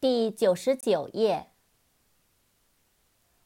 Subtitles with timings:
[0.00, 1.50] 第九十九页。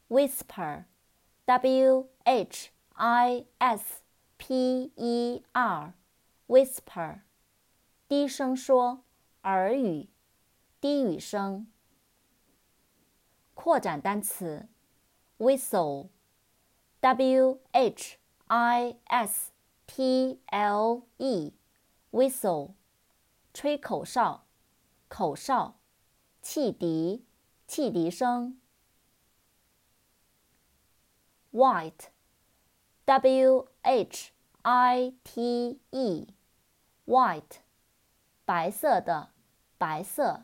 [0.07, 4.03] whisper，w h i s
[4.37, 7.21] p e r，whisper，
[8.07, 9.03] 低声说，
[9.41, 10.09] 耳语，
[10.79, 11.65] 低语声。
[13.55, 14.67] 扩展单词
[15.39, 16.11] ，whistle，w
[17.71, 19.51] h i s
[19.87, 22.73] t l e，whistle，
[23.51, 24.45] 吹口哨，
[25.07, 25.79] 口哨。
[26.43, 27.25] 汽笛，
[27.65, 28.59] 汽笛声。
[31.53, 32.09] white，w
[33.81, 34.33] h
[34.63, 37.59] i t e，white，
[38.43, 39.31] 白色的，
[39.77, 40.43] 白色。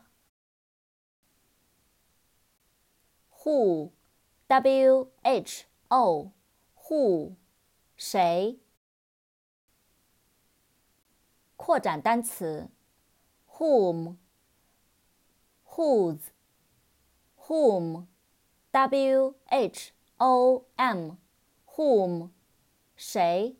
[3.42, 7.34] who，w h o，who，
[7.98, 8.58] 谁？
[11.56, 12.70] 扩展单词
[13.50, 14.16] ，whom。
[15.75, 16.31] whose,
[17.47, 18.07] whom,
[18.71, 21.17] w h o m,
[21.75, 22.31] whom,
[22.95, 23.57] 谁？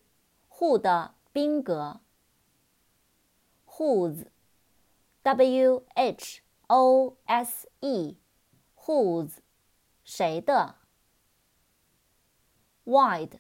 [0.50, 2.02] who 的宾格。
[3.78, 4.26] whose,
[5.24, 8.16] w h o s e,
[8.86, 9.40] whose,
[10.04, 10.76] 谁的？
[12.86, 13.40] wide,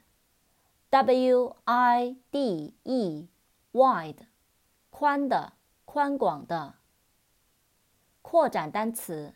[0.89, 3.27] w i d e,
[3.71, 4.27] wide,
[4.89, 5.53] 宽的，
[5.85, 6.75] 宽广的。
[8.22, 9.34] 扩展单词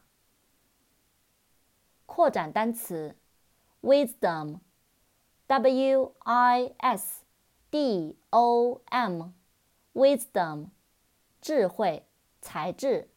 [2.07, 3.15] 扩展单词
[3.83, 4.61] ，wisdom。
[5.50, 7.24] W I S
[7.70, 10.70] D O M，wisdom，
[11.40, 12.04] 智慧、
[12.40, 13.08] 才智。